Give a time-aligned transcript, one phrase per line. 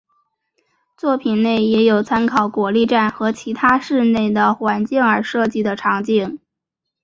[0.97, 6.39] 作品内也有参考国立站和其他市内的环境而设计的场景。